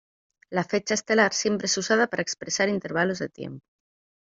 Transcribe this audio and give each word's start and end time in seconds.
La 0.49 0.63
fecha 0.63 0.95
estelar 0.95 1.31
siempre 1.31 1.67
es 1.67 1.77
usada 1.77 2.07
para 2.07 2.23
expresar 2.23 2.69
intervalos 2.69 3.19
de 3.19 3.29
tiempo. 3.29 3.63